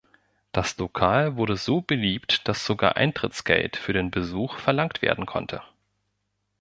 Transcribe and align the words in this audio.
Das 0.51 0.75
Lokal 0.79 1.35
wurde 1.35 1.57
so 1.57 1.81
beliebt, 1.81 2.47
dass 2.47 2.65
sogar 2.65 2.97
Eintrittsgeld 2.97 3.77
für 3.77 3.93
den 3.93 4.09
Besuch 4.09 4.57
verlangt 4.57 5.03
werden 5.03 5.27
konnte. 5.27 5.61